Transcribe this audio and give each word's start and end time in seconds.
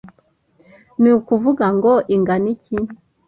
ni 1.01 1.09
ukuvuga 1.17 1.65
ngo 1.77 1.93
ingana 2.15 2.47
iki 2.53 2.75